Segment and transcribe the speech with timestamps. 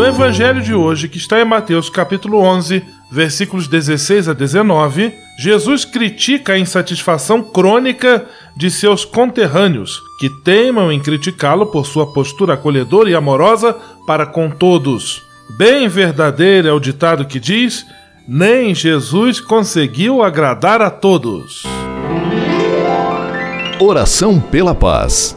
[0.00, 5.84] No Evangelho de hoje, que está em Mateus capítulo 11, versículos 16 a 19, Jesus
[5.84, 8.24] critica a insatisfação crônica
[8.56, 13.76] de seus conterrâneos, que teimam em criticá-lo por sua postura acolhedora e amorosa
[14.06, 15.20] para com todos.
[15.58, 17.84] Bem verdadeiro é o ditado que diz:
[18.26, 21.64] nem Jesus conseguiu agradar a todos.
[23.78, 25.36] Oração pela paz.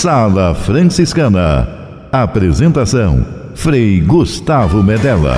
[0.00, 1.68] Sala Franciscana.
[2.10, 3.22] Apresentação:
[3.54, 5.36] Frei Gustavo Medella.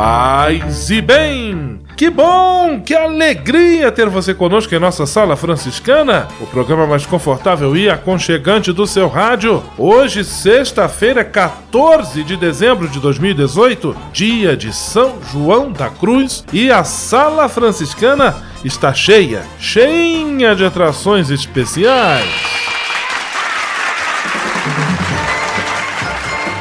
[0.00, 1.78] Paz e bem!
[1.94, 7.76] Que bom, que alegria ter você conosco em nossa sala franciscana, o programa mais confortável
[7.76, 9.62] e aconchegante do seu rádio.
[9.76, 16.82] Hoje, sexta-feira, 14 de dezembro de 2018, dia de São João da Cruz, e a
[16.82, 18.34] sala franciscana
[18.64, 22.79] está cheia, cheinha de atrações especiais.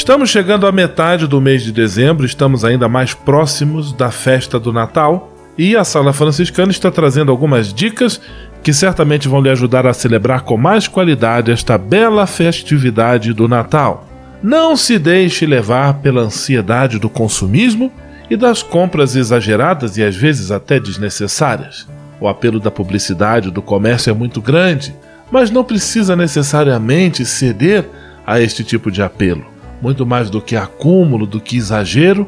[0.00, 4.72] Estamos chegando à metade do mês de dezembro, estamos ainda mais próximos da festa do
[4.72, 8.18] Natal e a Sala Franciscana está trazendo algumas dicas
[8.62, 14.08] que certamente vão lhe ajudar a celebrar com mais qualidade esta bela festividade do Natal.
[14.42, 17.92] Não se deixe levar pela ansiedade do consumismo
[18.30, 21.86] e das compras exageradas e às vezes até desnecessárias.
[22.18, 24.96] O apelo da publicidade do comércio é muito grande,
[25.30, 27.86] mas não precisa necessariamente ceder
[28.26, 29.59] a este tipo de apelo.
[29.80, 32.26] Muito mais do que acúmulo, do que exagero,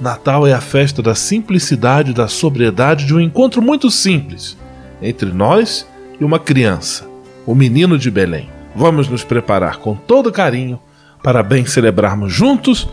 [0.00, 4.56] Natal é a festa da simplicidade e da sobriedade de um encontro muito simples
[5.00, 5.86] entre nós
[6.20, 7.06] e uma criança,
[7.46, 8.48] o menino de Belém.
[8.74, 10.78] Vamos nos preparar com todo carinho
[11.22, 12.88] para bem celebrarmos juntos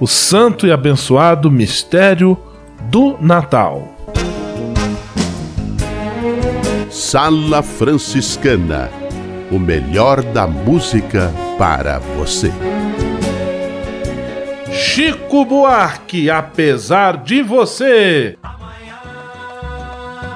[0.00, 2.36] o santo e abençoado mistério
[2.90, 3.88] do Natal.
[6.90, 9.02] Sala Franciscana
[9.52, 12.50] o melhor da música para você.
[14.94, 18.36] Chico Buarque, apesar de você.
[18.42, 19.00] Amanhã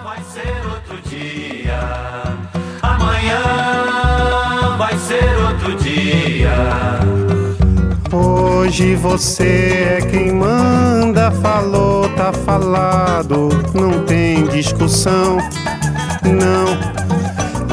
[0.02, 1.78] vai ser outro dia.
[2.80, 3.42] Amanhã
[4.78, 6.54] vai ser outro dia.
[8.10, 15.36] Hoje você é quem manda, falou, tá falado, não tem discussão,
[16.24, 17.25] não.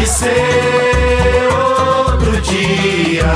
[0.00, 3.30] de ser outro dia.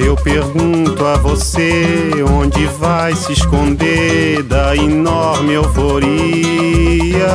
[0.00, 7.28] Eu pergunto a você onde vai se esconder da enorme euforia.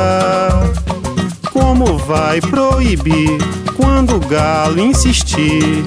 [1.50, 3.38] Como vai proibir
[3.74, 5.82] quando o galo insistir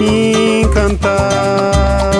[0.00, 2.12] em cantar?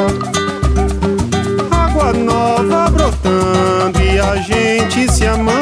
[1.70, 5.61] Água nova brotando e a gente se amando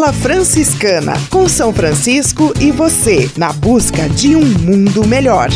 [0.00, 5.50] Sala Franciscana, com São Francisco e você, na busca de um mundo melhor.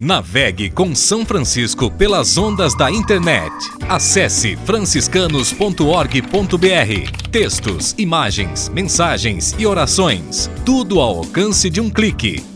[0.00, 3.52] Navegue com São Francisco pelas ondas da internet.
[3.86, 7.28] Acesse franciscanos.org.br.
[7.30, 10.50] Textos, imagens, mensagens e orações.
[10.64, 12.55] Tudo ao alcance de um clique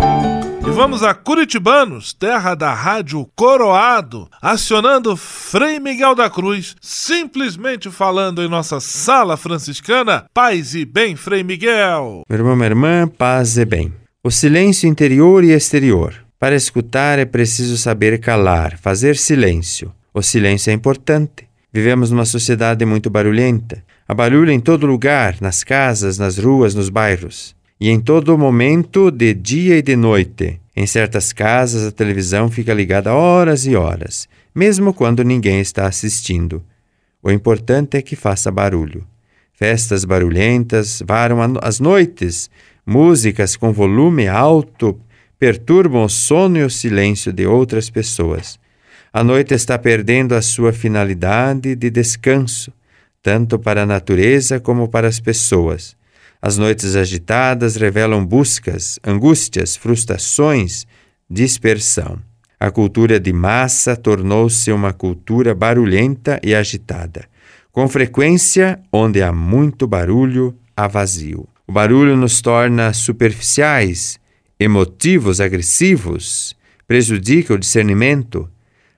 [0.73, 8.49] Vamos a Curitibanos, terra da rádio Coroado, acionando Frei Miguel da Cruz, simplesmente falando em
[8.49, 10.25] nossa sala franciscana.
[10.33, 12.23] Paz e bem, Frei Miguel.
[12.27, 13.93] Meu irmão, minha irmã, paz e bem.
[14.23, 16.15] O silêncio interior e exterior.
[16.39, 19.93] Para escutar é preciso saber calar, fazer silêncio.
[20.13, 21.47] O silêncio é importante.
[21.71, 23.83] Vivemos numa sociedade muito barulhenta.
[24.07, 29.09] Há barulho em todo lugar, nas casas, nas ruas, nos bairros e em todo momento,
[29.09, 30.60] de dia e de noite.
[30.75, 36.63] Em certas casas, a televisão fica ligada horas e horas, mesmo quando ninguém está assistindo.
[37.21, 39.05] O importante é que faça barulho.
[39.53, 42.49] Festas barulhentas varam as noites,
[42.85, 44.99] músicas com volume alto
[45.41, 48.59] perturbam o sono e o silêncio de outras pessoas.
[49.11, 52.71] A noite está perdendo a sua finalidade de descanso,
[53.23, 55.97] tanto para a natureza como para as pessoas.
[56.41, 60.87] As noites agitadas revelam buscas, angústias, frustrações,
[61.29, 62.19] dispersão.
[62.59, 67.25] A cultura de massa tornou-se uma cultura barulhenta e agitada.
[67.71, 71.47] Com frequência, onde há muito barulho, há vazio.
[71.67, 74.19] O barulho nos torna superficiais,
[74.59, 76.55] emotivos, agressivos,
[76.87, 78.49] prejudica o discernimento.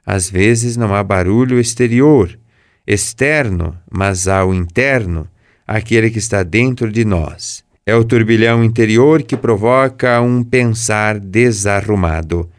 [0.06, 2.40] Às vezes não há barulho exterior,
[2.88, 5.28] externo, mas há o interno,
[5.68, 7.64] aquele que está dentro de nós.
[7.86, 12.50] É o turbilhão interior que provoca um pensar desarrumado,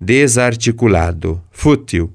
[0.00, 2.12] desarticulado, fútil.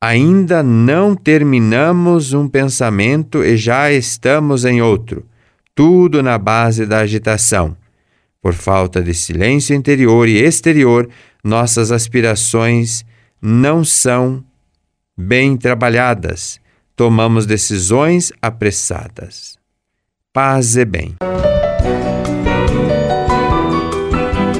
[0.00, 5.26] Ainda não terminamos um pensamento e já estamos em outro,
[5.74, 7.76] tudo na base da agitação.
[8.40, 11.08] Por falta de silêncio interior e exterior,
[11.42, 13.04] nossas aspirações
[13.42, 14.44] não são
[15.18, 16.60] bem trabalhadas,
[16.94, 19.56] tomamos decisões apressadas
[20.36, 21.14] paz e bem.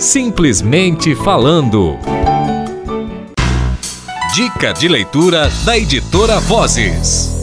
[0.01, 1.99] Simplesmente falando.
[4.35, 7.36] Dica de leitura da editora Vozes.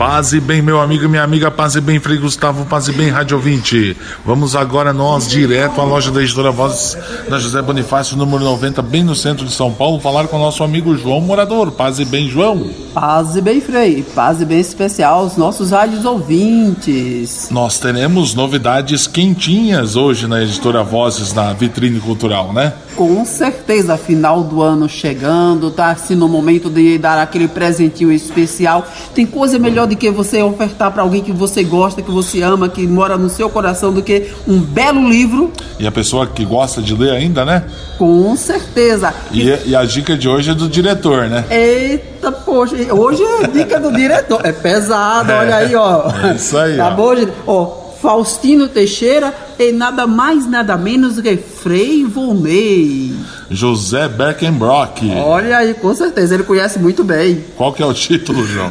[0.00, 2.92] Paz e bem, meu amigo e minha amiga, paz e bem, Frei Gustavo, paz e
[2.92, 3.94] bem, Rádio Ouvinte.
[4.24, 6.96] Vamos agora nós direto à loja da editora Vozes,
[7.28, 10.64] na José Bonifácio, número 90, bem no centro de São Paulo, falar com o nosso
[10.64, 11.72] amigo João Morador.
[11.72, 12.70] Paz e bem, João.
[12.94, 14.02] Paz e bem, Frei.
[14.14, 17.48] Paz e bem especial aos nossos rádios ouvintes.
[17.50, 22.72] Nós teremos novidades quentinhas hoje na editora Vozes na vitrine cultural, né?
[22.96, 28.86] Com certeza, final do ano chegando, tá assim no momento de dar aquele presentinho especial.
[29.14, 32.68] Tem coisa melhor do que você ofertar para alguém que você gosta, que você ama,
[32.68, 35.52] que mora no seu coração, do que um belo livro.
[35.78, 37.64] E a pessoa que gosta de ler ainda, né?
[37.98, 39.12] Com certeza.
[39.32, 41.44] E, e a dica de hoje é do diretor, né?
[41.50, 44.40] Eita, poxa, hoje é dica do diretor.
[44.44, 46.04] É pesado, olha aí, ó.
[46.30, 46.76] É isso aí.
[46.76, 46.94] Tá ó.
[46.94, 47.32] bom, gente?
[47.46, 53.14] Ó, Faustino Teixeira e nada mais, nada menos que Frei Volney.
[53.50, 55.10] José Beckenbrock.
[55.16, 57.44] Olha aí, com certeza, ele conhece muito bem.
[57.56, 58.70] Qual que é o título, João?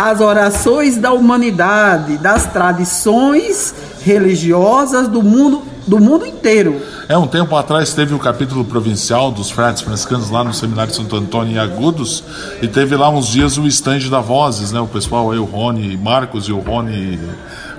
[0.00, 6.80] As orações da humanidade, das tradições religiosas do mundo, do mundo inteiro.
[7.06, 11.16] É, um tempo atrás teve o capítulo provincial dos frades franciscanos lá no Seminário Santo
[11.16, 12.24] Antônio em Agudos
[12.62, 14.80] e teve lá uns dias o estande da Vozes, né?
[14.80, 17.20] O pessoal aí, o Rony Marcos e o Rony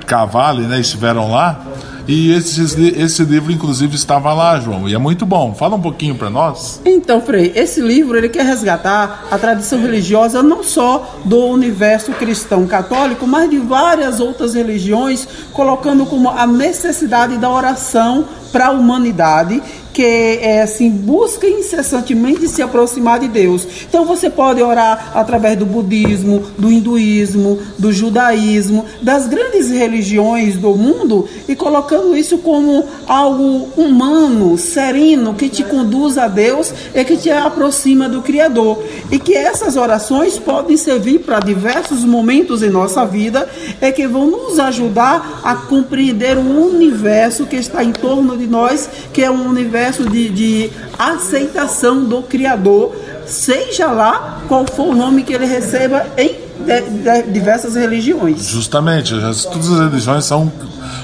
[0.05, 0.79] Cavalli, né?
[0.79, 1.65] Estiveram lá
[2.07, 5.53] e esses, esse livro inclusive estava lá, João, e é muito bom.
[5.53, 6.81] Fala um pouquinho para nós.
[6.85, 12.65] Então, Frei, esse livro ele quer resgatar a tradição religiosa não só do universo cristão
[12.67, 19.61] católico, mas de várias outras religiões, colocando como a necessidade da oração para a humanidade
[19.93, 23.67] que é, assim busca incessantemente se aproximar de Deus.
[23.87, 30.75] Então você pode orar através do budismo, do hinduísmo, do judaísmo, das grandes religiões do
[30.75, 37.17] mundo e colocando isso como algo humano, sereno, que te conduz a Deus e que
[37.17, 38.83] te aproxima do Criador.
[39.11, 43.47] E que essas orações podem servir para diversos momentos em nossa vida
[43.81, 48.89] e que vão nos ajudar a compreender o universo que está em torno de nós,
[49.11, 52.95] que é um universo de, de, aceitação do Criador,
[53.25, 58.47] seja lá qual for o nome que ele receba em de, de, diversas religiões.
[58.47, 60.51] Justamente, as, todas as religiões são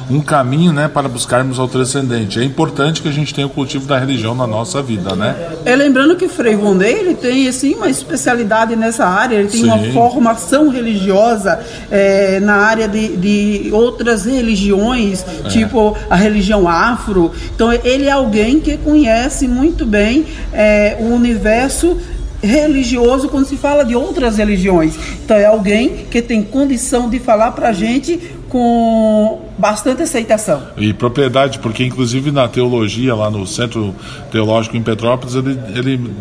[0.10, 2.40] um caminho né, para buscarmos ao transcendente.
[2.40, 5.36] É importante que a gente tenha o cultivo da religião na nossa vida, né?
[5.66, 9.68] É lembrando que Frei Vonday, ele tem assim, uma especialidade nessa área, ele tem Sim.
[9.68, 11.60] uma formação religiosa
[11.92, 15.50] é, na área de, de outras religiões, é.
[15.50, 17.32] tipo a religião afro.
[17.54, 21.98] Então ele é alguém que conhece muito bem é, o universo
[22.42, 24.96] religioso quando se fala de outras religiões.
[25.24, 28.20] Então é alguém que tem condição de falar para a gente
[28.50, 30.64] com bastante aceitação.
[30.78, 33.94] E propriedade, porque inclusive na teologia, lá no Centro
[34.32, 36.12] Teológico em Petrópolis, ele, ele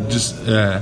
[0.47, 0.81] é,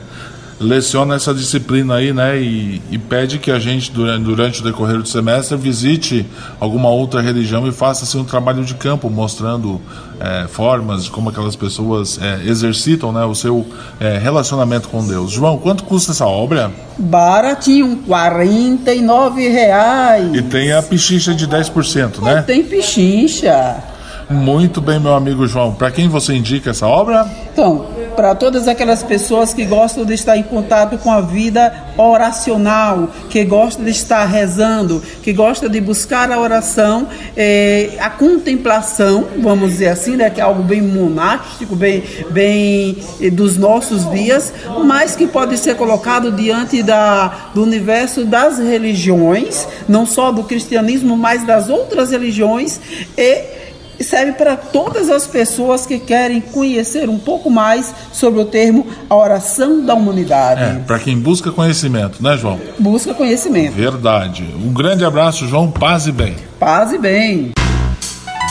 [0.59, 2.37] leciona essa disciplina aí, né?
[2.39, 6.25] E, e, pede que a gente, durante, durante o decorrer do semestre, visite
[6.59, 9.81] alguma outra religião e faça assim, um trabalho de campo, mostrando
[10.19, 13.65] é, formas de como aquelas pessoas é, exercitam né, o seu
[13.99, 15.31] é, relacionamento com Deus.
[15.31, 16.71] João, quanto custa essa obra?
[16.97, 20.33] Baratinho, 49 reais.
[20.33, 22.39] E tem a pichincha de 10%, né?
[22.39, 23.83] E tem pichincha.
[24.29, 25.73] Muito bem, meu amigo João.
[25.73, 27.29] Para quem você indica essa obra?
[27.51, 33.09] Então, para todas aquelas pessoas que gostam de estar em contato com a vida oracional,
[33.29, 39.71] que gostam de estar rezando, que gostam de buscar a oração, eh, a contemplação, vamos
[39.71, 44.53] dizer assim, né, que é algo bem monástico, bem, bem eh, dos nossos dias,
[44.85, 51.17] mas que pode ser colocado diante da, do universo das religiões, não só do cristianismo,
[51.17, 52.79] mas das outras religiões
[53.17, 53.64] e
[54.03, 59.15] serve para todas as pessoas que querem conhecer um pouco mais sobre o termo a
[59.15, 60.61] oração da humanidade.
[60.61, 62.59] É, para quem busca conhecimento, né, João?
[62.79, 63.73] Busca conhecimento.
[63.73, 64.43] Verdade.
[64.55, 65.71] Um grande abraço, João.
[65.71, 66.35] Paz e bem.
[66.59, 67.51] Paz e bem.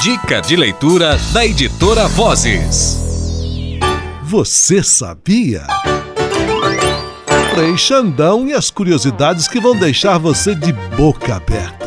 [0.03, 3.03] Dica de leitura da editora Vozes.
[4.23, 5.63] Você sabia?
[7.55, 11.84] Frei Xandão e as curiosidades que vão deixar você de boca aberta.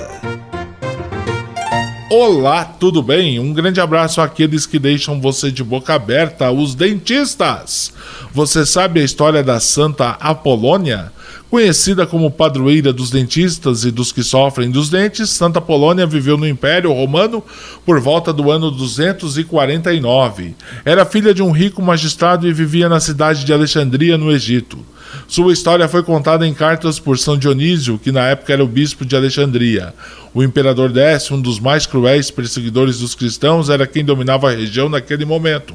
[2.10, 3.38] Olá, tudo bem?
[3.38, 7.92] Um grande abraço àqueles que deixam você de boca aberta, os dentistas.
[8.32, 11.12] Você sabe a história da Santa Apolônia?
[11.50, 16.46] Conhecida como padroeira dos dentistas e dos que sofrem dos dentes, Santa Apolônia viveu no
[16.46, 17.42] Império Romano
[17.86, 20.54] por volta do ano 249.
[20.84, 24.78] Era filha de um rico magistrado e vivia na cidade de Alexandria, no Egito.
[25.26, 29.06] Sua história foi contada em cartas por São Dionísio, que na época era o bispo
[29.06, 29.94] de Alexandria.
[30.34, 34.90] O imperador Décio, um dos mais cruéis perseguidores dos cristãos, era quem dominava a região
[34.90, 35.74] naquele momento.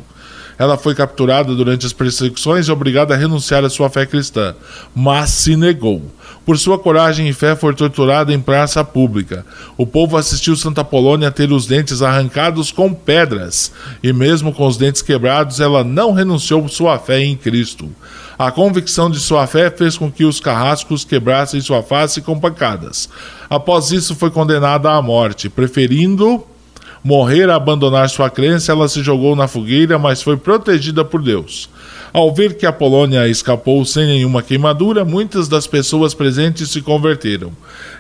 [0.59, 4.55] Ela foi capturada durante as perseguições e obrigada a renunciar à sua fé cristã,
[4.95, 6.03] mas se negou.
[6.45, 9.47] Por sua coragem e fé, foi torturada em praça pública.
[9.77, 14.77] O povo assistiu Santa Polônia ter os dentes arrancados com pedras, e mesmo com os
[14.77, 17.89] dentes quebrados, ela não renunciou sua fé em Cristo.
[18.37, 23.09] A convicção de sua fé fez com que os carrascos quebrassem sua face com pancadas.
[23.49, 26.45] Após isso, foi condenada à morte, preferindo
[27.03, 31.69] morrer a abandonar sua crença, ela se jogou na fogueira, mas foi protegida por Deus.
[32.13, 37.51] Ao ver que a Polônia escapou sem nenhuma queimadura, muitas das pessoas presentes se converteram.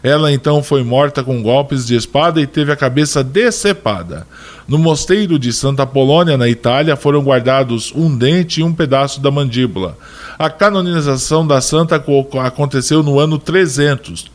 [0.02, 4.26] Ela então foi morta com golpes de espada e teve a cabeça decepada.
[4.68, 9.30] No mosteiro de Santa Polônia, na Itália, foram guardados um dente e um pedaço da
[9.30, 9.96] mandíbula.
[10.38, 12.02] A canonização da santa
[12.44, 14.30] aconteceu no ano 300,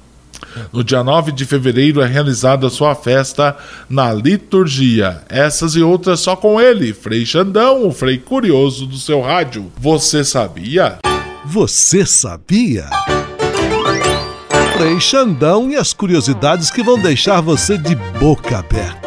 [0.72, 3.56] no dia 9 de fevereiro é realizada sua festa
[3.90, 5.22] na liturgia.
[5.30, 9.72] Essas e outras só com ele, Frei Xandão, o Frei Curioso do seu rádio.
[9.78, 11.00] Você sabia?
[11.46, 12.86] Você sabia?
[14.78, 19.07] Frei Xandão e as curiosidades que vão deixar você de boca aberta.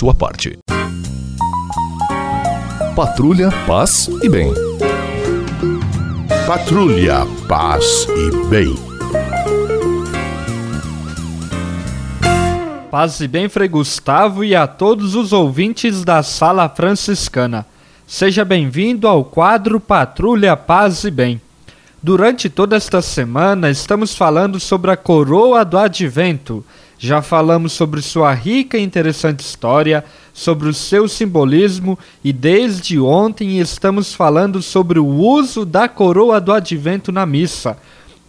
[0.15, 0.57] parte.
[2.95, 4.51] Patrulha, paz e bem.
[6.47, 8.75] Patrulha, paz e bem.
[12.89, 17.63] Paz e bem, Frei Gustavo e a todos os ouvintes da Sala Franciscana.
[18.07, 21.39] Seja bem-vindo ao quadro Patrulha Paz e Bem.
[22.01, 26.65] Durante toda esta semana estamos falando sobre a coroa do advento,
[27.03, 33.59] já falamos sobre sua rica e interessante história, sobre o seu simbolismo e desde ontem
[33.59, 37.75] estamos falando sobre o uso da coroa do advento na missa,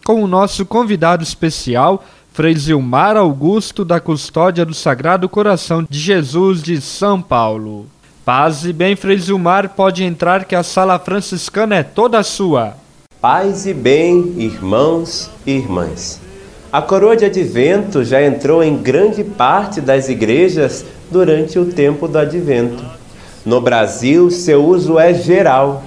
[0.03, 6.63] com o nosso convidado especial, Frei Zilmar Augusto da Custódia do Sagrado Coração de Jesus
[6.63, 7.85] de São Paulo.
[8.25, 12.75] Paz e bem, Frei Zilmar, pode entrar que a sala franciscana é toda sua.
[13.21, 16.22] Paz e bem, irmãos e irmãs.
[16.73, 22.17] A coroa de advento já entrou em grande parte das igrejas durante o tempo do
[22.19, 22.83] advento.
[23.45, 25.83] No Brasil, seu uso é geral.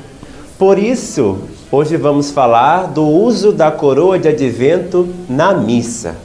[0.60, 1.40] Por isso,
[1.72, 6.18] hoje vamos falar do uso da coroa de advento na missa.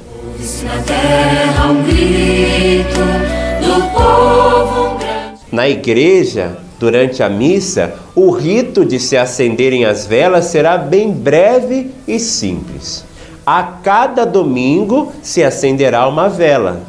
[5.50, 11.90] Na igreja, durante a missa, o rito de se acenderem as velas será bem breve
[12.06, 13.08] e simples.
[13.52, 16.82] A cada domingo se acenderá uma vela.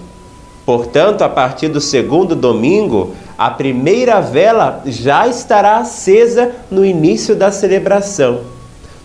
[0.64, 7.52] Portanto, a partir do segundo domingo, a primeira vela já estará acesa no início da
[7.52, 8.42] celebração.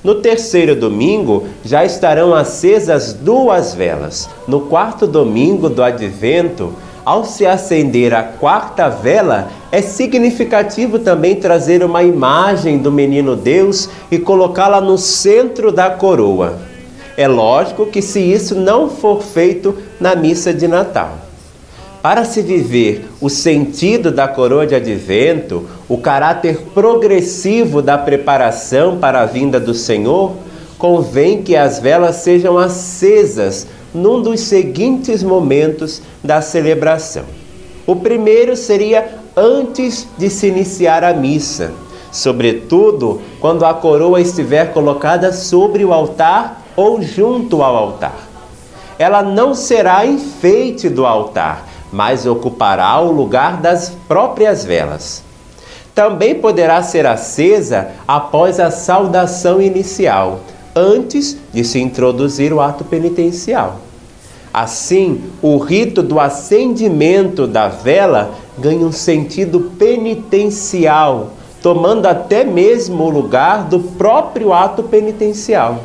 [0.05, 4.29] No terceiro domingo, já estarão acesas duas velas.
[4.47, 6.75] No quarto domingo do advento,
[7.07, 13.89] ao se acender a quarta vela, é significativo também trazer uma imagem do menino Deus
[14.11, 16.76] e colocá-la no centro da coroa.
[17.17, 21.17] É lógico que se isso não for feito na missa de Natal.
[22.03, 29.23] Para se viver o sentido da coroa de advento, o caráter progressivo da preparação para
[29.23, 30.33] a vinda do Senhor,
[30.79, 37.25] convém que as velas sejam acesas num dos seguintes momentos da celebração.
[37.87, 41.73] O primeiro seria antes de se iniciar a missa,
[42.13, 48.15] sobretudo quando a coroa estiver colocada sobre o altar ou junto ao altar.
[48.99, 55.23] Ela não será enfeite do altar, mas ocupará o lugar das próprias velas.
[55.95, 60.41] Também poderá ser acesa após a saudação inicial,
[60.75, 63.79] antes de se introduzir o ato penitencial.
[64.53, 71.31] Assim, o rito do acendimento da vela ganha um sentido penitencial,
[71.63, 75.81] tomando até mesmo o lugar do próprio ato penitencial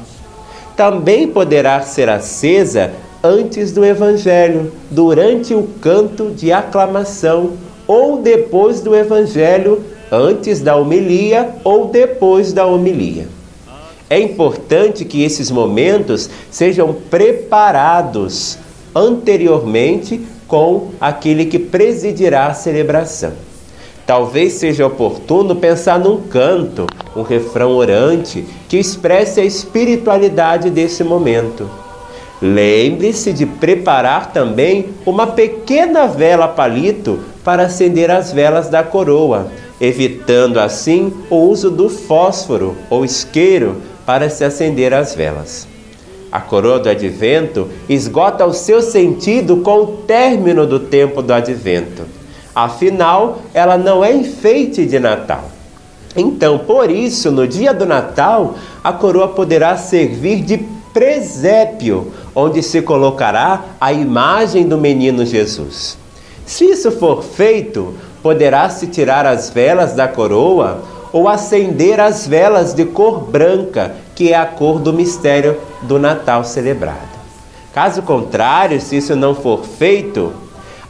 [0.75, 2.91] também poderá ser acesa
[3.23, 7.51] antes do Evangelho, durante o canto de aclamação
[7.88, 13.27] ou depois do Evangelho antes da homilia ou depois da homilia.
[14.10, 18.57] É importante que esses momentos sejam preparados
[18.93, 23.31] anteriormente com aquele que presidirá a celebração.
[24.05, 31.69] Talvez seja oportuno pensar num canto, um refrão orante que expresse a espiritualidade desse momento.
[32.41, 39.47] Lembre-se de preparar também uma pequena vela palito para acender as velas da coroa,
[39.79, 45.67] evitando assim o uso do fósforo ou isqueiro para se acender as velas.
[46.31, 52.20] A coroa do advento esgota o seu sentido com o término do tempo do advento.
[52.55, 55.45] Afinal, ela não é enfeite de Natal.
[56.15, 60.57] Então, por isso, no dia do Natal, a coroa poderá servir de
[60.93, 65.97] presépio, onde se colocará a imagem do menino Jesus.
[66.45, 70.81] Se isso for feito, poderá se tirar as velas da coroa
[71.13, 76.43] ou acender as velas de cor branca, que é a cor do mistério do Natal
[76.43, 77.11] celebrado.
[77.73, 80.33] Caso contrário, se isso não for feito,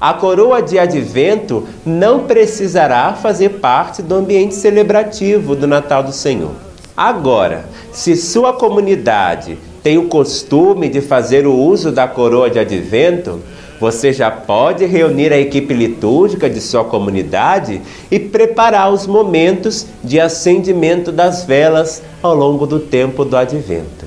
[0.01, 6.51] a coroa de advento não precisará fazer parte do ambiente celebrativo do Natal do Senhor.
[6.97, 13.39] Agora, se sua comunidade tem o costume de fazer o uso da coroa de advento,
[13.79, 20.19] você já pode reunir a equipe litúrgica de sua comunidade e preparar os momentos de
[20.19, 24.05] acendimento das velas ao longo do tempo do advento.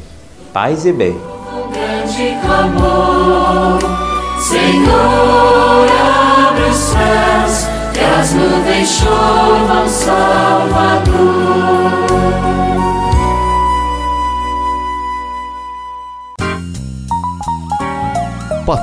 [0.53, 1.17] Paz e bem.
[1.53, 3.81] Um grande clamor,
[4.41, 5.84] Senhor,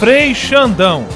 [0.00, 1.06] Frei Xandão,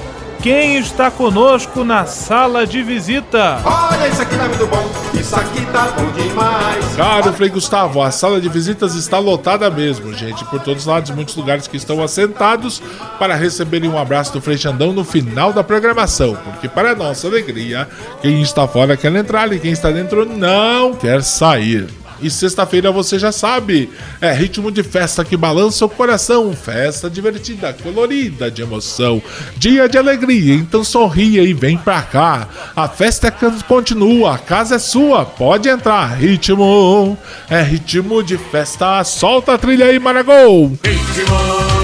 [0.43, 3.59] quem está conosco na sala de visita?
[3.65, 6.95] Olha, isso aqui tá muito bom, isso aqui tá bom demais.
[6.95, 11.11] Caro Frei Gustavo, a sala de visitas está lotada mesmo, gente, por todos os lados,
[11.13, 12.83] muitos lugares que estão assentados
[13.19, 17.89] para receberem um abraço do Frei Xandão no final da programação, porque para nossa alegria,
[18.21, 22.04] quem está fora quer entrar e quem está dentro não quer sair.
[22.21, 27.73] E sexta-feira você já sabe, é ritmo de festa que balança o coração, festa divertida,
[27.73, 29.23] colorida, de emoção,
[29.57, 30.55] dia de alegria.
[30.55, 32.49] Então sorria e vem pra cá.
[32.75, 33.31] A festa
[33.67, 36.07] continua, a casa é sua, pode entrar.
[36.17, 37.19] Ritmo,
[37.51, 39.03] é ritmo de festa.
[39.05, 40.73] Solta a trilha aí, Maragol.
[40.83, 41.84] Ritmo,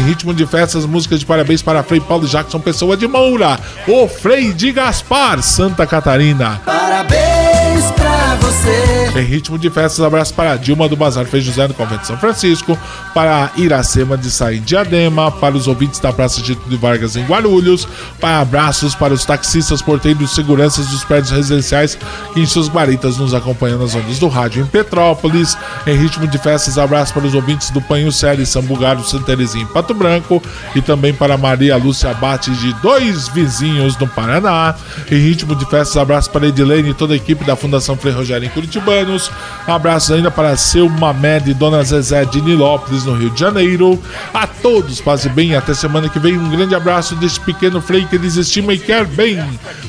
[0.00, 4.52] Ritmo de festas, músicas de parabéns para Frei Paulo Jackson Pessoa de Moura, o Frei
[4.52, 6.60] de Gaspar, Santa Catarina.
[6.64, 7.90] Parabéns
[8.36, 9.12] você.
[9.14, 12.16] Em ritmo de festas, abraço para Dilma do Bazar Frei José no Convento de São
[12.16, 12.78] Francisco,
[13.14, 17.86] para Iracema de Saí Diadema, para os ouvintes da Praça Getúlio Vargas em Guarulhos,
[18.18, 21.98] para abraços para os taxistas, porteiros e seguranças dos prédios residenciais
[22.32, 25.56] que em suas guaritas nos acompanham nas ondas do rádio em Petrópolis.
[25.86, 29.66] Em ritmo de festas, abraço para os ouvintes do Panho Série, Sambugaru, Santa Terezinha em
[29.66, 30.42] Pato Branco
[30.74, 34.74] e também para Maria Lúcia Abate de dois vizinhos no Paraná.
[35.10, 38.46] Em ritmo de festas, abraço para Edilene e toda a equipe da Fundação Frei Rogério
[38.46, 39.30] em Curitibanos.
[39.66, 44.00] Abraços ainda para seu Mamed e Dona Zezé de Nilópolis, no Rio de Janeiro.
[44.32, 45.56] A todos, paz e bem.
[45.56, 46.38] Até semana que vem.
[46.38, 49.42] Um grande abraço deste pequeno Frei que eles estimam e quer bem.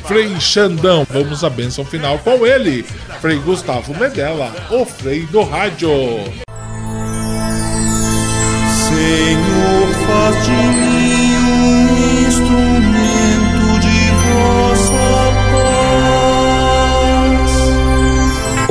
[0.06, 1.06] Frei Xandão.
[1.10, 2.84] Vamos à bênção final com ele,
[3.22, 5.90] Frei Gustavo Medella, o Frei do Rádio.
[8.90, 12.93] Senhor, faz de mim um instrumento